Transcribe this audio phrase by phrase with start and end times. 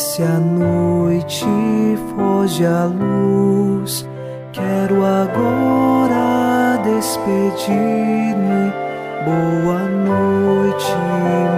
[0.00, 1.44] Desce a noite,
[2.16, 4.08] foge a luz.
[4.50, 8.72] Quero agora despedir-me.
[9.26, 10.96] Boa noite,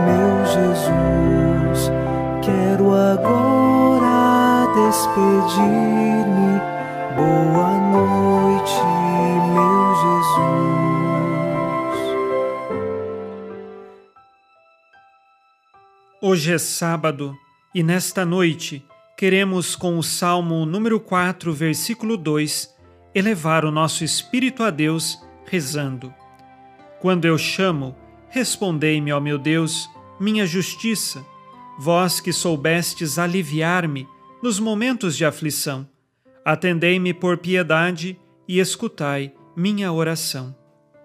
[0.08, 1.92] meu Jesus.
[2.42, 6.60] Quero agora despedir-me.
[7.14, 8.82] Boa noite,
[9.54, 10.50] meu Jesus.
[16.20, 17.32] Hoje é sábado
[17.74, 18.84] e nesta noite
[19.16, 22.74] queremos, com o Salmo número 4, versículo 2,
[23.14, 26.12] elevar o nosso espírito a Deus rezando.
[27.00, 27.96] Quando eu chamo,
[28.28, 29.88] respondei-me, ó meu Deus,
[30.20, 31.24] minha justiça,
[31.78, 34.06] vós que soubestes aliviar-me
[34.42, 35.88] nos momentos de aflição.
[36.44, 40.54] Atendei-me por piedade e escutai minha oração.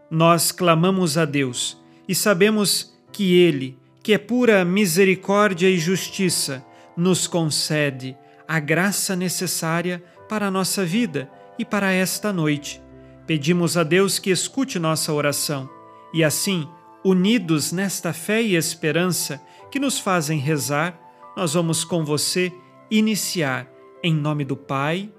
[0.10, 7.28] Nós clamamos a Deus e sabemos que Ele, que é pura misericórdia e justiça, nos
[7.28, 8.16] concede
[8.48, 12.82] a graça necessária para a nossa vida e para esta noite.
[13.26, 15.70] Pedimos a Deus que escute nossa oração
[16.14, 16.70] e assim,
[17.04, 20.98] unidos nesta fé e esperança que nos fazem rezar,
[21.36, 22.50] nós vamos com você
[22.90, 23.70] iniciar
[24.02, 25.12] em nome do Pai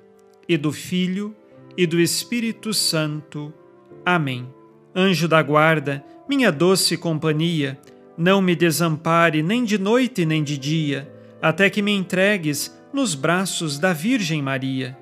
[0.49, 1.37] e do Filho
[1.77, 3.53] e do Espírito Santo.
[4.03, 4.49] Amém.
[4.97, 7.79] Anjo da guarda, minha doce companhia,
[8.19, 11.09] não me desampare nem de noite nem de dia,
[11.41, 14.99] até que me entregues nos braços da Virgem Maria.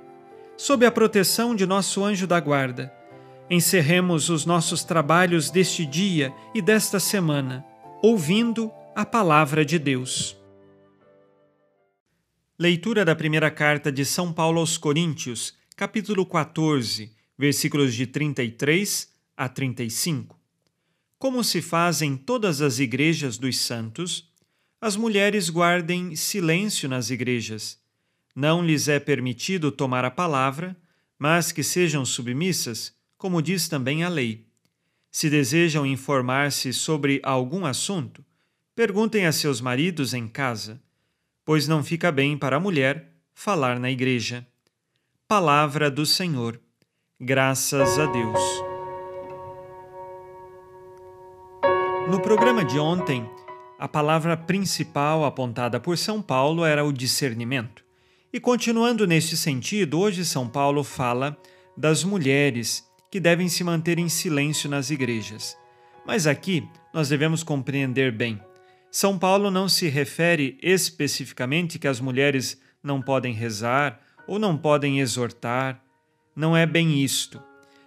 [0.55, 2.93] Sob a proteção de nosso anjo da guarda,
[3.49, 7.65] encerremos os nossos trabalhos deste dia e desta semana,
[8.03, 10.37] ouvindo a palavra de Deus.
[12.59, 19.49] Leitura da primeira carta de São Paulo aos Coríntios, capítulo 14, versículos de 33 a
[19.49, 20.37] 35
[21.27, 24.31] como se faz em todas as igrejas dos santos,
[24.81, 27.81] as mulheres guardem silêncio nas igrejas.
[28.33, 30.77] Não lhes é permitido tomar a palavra,
[31.19, 34.47] mas que sejam submissas, como diz também a lei.
[35.11, 38.25] Se desejam informar-se sobre algum assunto,
[38.73, 40.81] perguntem a seus maridos em casa,
[41.45, 44.47] pois não fica bem para a mulher falar na igreja.
[45.27, 46.61] Palavra do Senhor.
[47.19, 48.66] Graças a Deus.
[52.09, 53.29] No programa de ontem,
[53.77, 57.85] a palavra principal apontada por São Paulo era o discernimento.
[58.33, 61.37] E continuando neste sentido, hoje São Paulo fala
[61.77, 65.59] das mulheres que devem se manter em silêncio nas igrejas.
[66.07, 68.41] Mas aqui nós devemos compreender bem.
[68.89, 75.01] São Paulo não se refere especificamente que as mulheres não podem rezar ou não podem
[75.01, 75.83] exortar.
[76.37, 77.43] Não é bem isto.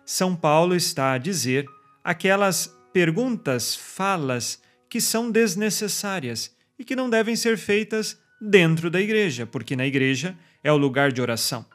[0.05, 1.65] São Paulo está a dizer
[2.03, 9.45] aquelas perguntas, falas que são desnecessárias e que não devem ser feitas dentro da igreja,
[9.45, 11.65] porque na igreja é o lugar de oração.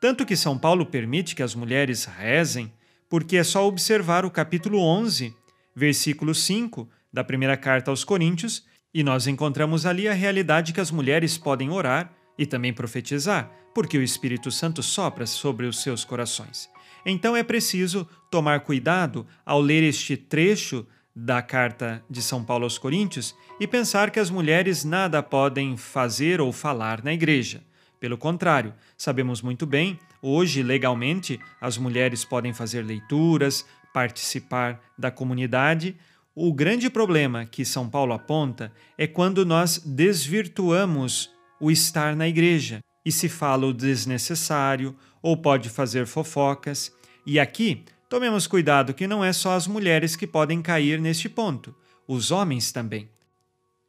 [0.00, 2.72] Tanto que São Paulo permite que as mulheres rezem,
[3.08, 5.34] porque é só observar o capítulo 11,
[5.74, 10.90] versículo 5 da primeira carta aos Coríntios, e nós encontramos ali a realidade que as
[10.90, 16.73] mulheres podem orar e também profetizar, porque o Espírito Santo sopra sobre os seus corações.
[17.04, 22.78] Então é preciso tomar cuidado ao ler este trecho da carta de São Paulo aos
[22.78, 27.62] Coríntios e pensar que as mulheres nada podem fazer ou falar na igreja.
[28.00, 35.96] Pelo contrário, sabemos muito bem, hoje legalmente as mulheres podem fazer leituras, participar da comunidade.
[36.34, 42.80] O grande problema que São Paulo aponta é quando nós desvirtuamos o estar na igreja
[43.04, 46.92] e se fala o desnecessário ou pode fazer fofocas.
[47.26, 51.74] E aqui, tomemos cuidado que não é só as mulheres que podem cair neste ponto,
[52.06, 53.08] os homens também.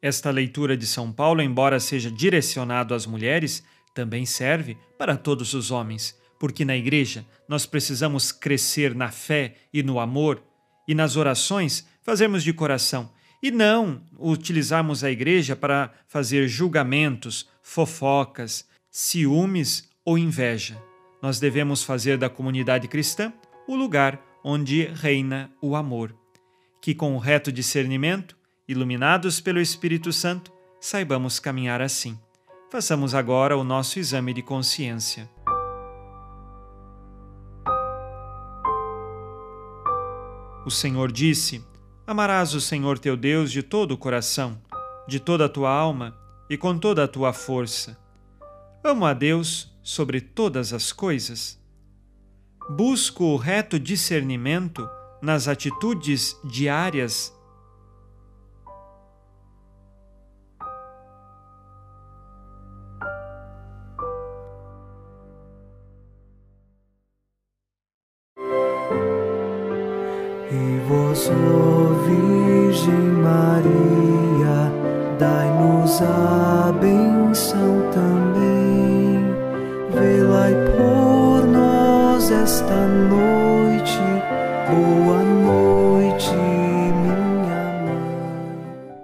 [0.00, 3.62] Esta leitura de São Paulo, embora seja direcionado às mulheres,
[3.94, 9.82] também serve para todos os homens, porque na igreja nós precisamos crescer na fé e
[9.82, 10.42] no amor,
[10.86, 13.10] e nas orações fazermos de coração,
[13.42, 18.66] e não utilizarmos a igreja para fazer julgamentos, fofocas,
[18.98, 20.82] ciúmes ou inveja.
[21.20, 23.30] Nós devemos fazer da comunidade cristã
[23.68, 26.16] o lugar onde reina o amor.
[26.80, 28.34] Que com o reto discernimento,
[28.66, 30.50] iluminados pelo Espírito Santo,
[30.80, 32.18] saibamos caminhar assim.
[32.72, 35.28] Façamos agora o nosso exame de consciência.
[40.64, 41.62] O Senhor disse:
[42.06, 44.58] Amarás o Senhor teu Deus de todo o coração,
[45.06, 46.16] de toda a tua alma
[46.48, 48.05] e com toda a tua força.
[48.88, 51.58] Amo a Deus sobre todas as coisas.
[52.70, 54.88] Busco o reto discernimento
[55.20, 57.34] nas atitudes diárias.
[70.48, 71.28] E vós,
[72.06, 74.70] Virgem Maria,
[75.18, 78.25] dai-nos a benção também.
[82.46, 83.98] Esta noite.
[84.70, 87.16] Boa noite, minha
[87.82, 88.94] mãe.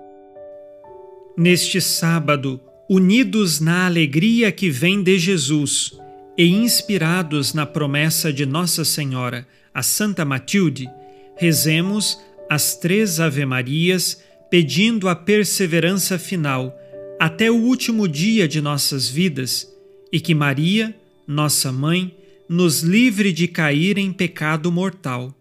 [1.37, 5.99] Neste sábado, unidos na alegria que vem de Jesus
[6.39, 9.45] e inspirados na promessa de Nossa Senhora,
[9.75, 10.89] a Santa Matilde,
[11.37, 14.23] rezemos as três Ave-Marias
[14.53, 16.79] pedindo a perseverança final
[17.19, 19.69] até o último dia de nossas vidas
[20.13, 20.95] e que Maria,
[21.27, 22.22] nossa mãe,
[22.53, 25.35] nos livre de cair em pecado mortal.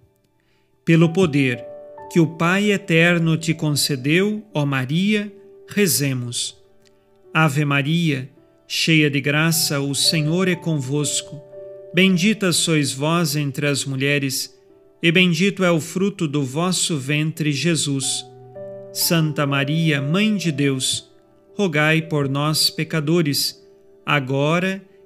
[0.86, 1.62] Pelo poder
[2.10, 5.30] que o Pai eterno te concedeu, ó Maria,
[5.68, 6.58] rezemos.
[7.34, 8.30] Ave Maria,
[8.66, 11.42] cheia de graça, o Senhor é convosco.
[11.94, 14.58] Bendita sois vós entre as mulheres
[15.04, 18.26] e bendito é o fruto do vosso ventre, Jesus.
[18.94, 21.12] Santa Maria, Mãe de Deus,
[21.56, 23.62] rogai por nós, pecadores,
[24.06, 24.91] agora e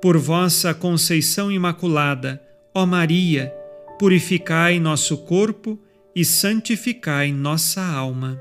[0.00, 2.42] Por vossa conceição imaculada,
[2.74, 3.52] ó Maria,
[3.98, 5.78] purificai nosso corpo
[6.16, 8.40] e santificai nossa alma.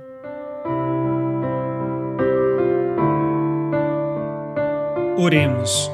[5.18, 5.92] Oremos.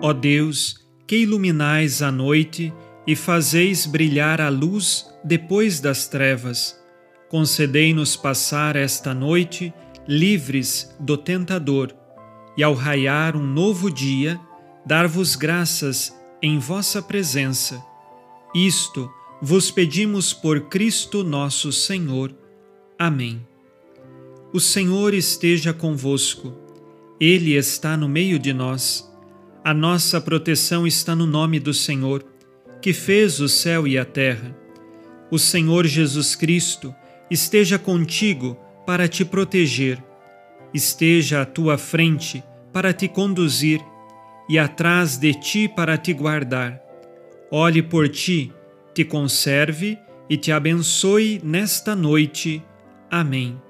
[0.00, 2.72] Ó Deus, que iluminais a noite,
[3.06, 6.82] e fazeis brilhar a luz depois das trevas.
[7.28, 9.74] Concedei-nos passar esta noite
[10.08, 11.94] livres do tentador,
[12.56, 14.40] e ao raiar um novo dia,
[14.84, 17.82] dar-vos graças em vossa presença.
[18.54, 19.10] Isto
[19.40, 22.34] vos pedimos por Cristo nosso Senhor.
[22.98, 23.46] Amém.
[24.52, 26.54] O Senhor esteja convosco,
[27.18, 29.10] Ele está no meio de nós.
[29.64, 32.24] A nossa proteção está no nome do Senhor
[32.84, 34.54] que fez o céu e a terra.
[35.30, 36.94] O Senhor Jesus Cristo
[37.30, 40.04] esteja contigo para te proteger,
[40.74, 42.44] esteja à tua frente
[42.74, 43.80] para te conduzir
[44.48, 46.80] e atrás de ti para te guardar.
[47.50, 48.52] Olhe por ti,
[48.94, 49.98] te conserve
[50.28, 52.62] e te abençoe nesta noite.
[53.10, 53.60] Amém.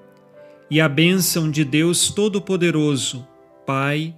[0.69, 3.27] E a bênção de Deus Todo-Poderoso,
[3.65, 4.15] Pai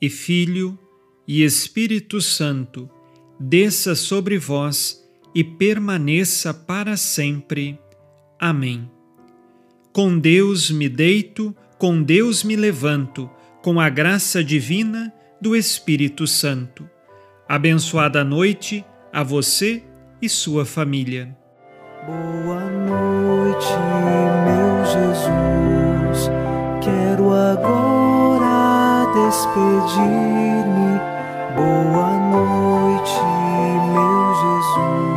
[0.00, 0.78] e Filho
[1.26, 2.88] e Espírito Santo,
[3.38, 5.04] desça sobre vós
[5.34, 7.78] e permaneça para sempre.
[8.38, 8.90] Amém.
[9.92, 13.28] Com Deus me deito, com Deus me levanto,
[13.62, 16.88] com a graça divina do Espírito Santo.
[17.48, 19.82] Abençoada noite a você
[20.20, 21.36] e sua família.
[22.06, 23.66] Boa noite,
[24.44, 26.30] meu Jesus.
[26.82, 31.00] Quero agora despedir-me.
[31.56, 33.20] Boa noite,
[33.92, 35.09] meu Jesus.